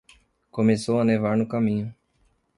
[0.49, 1.93] Começou a nevar no caminho.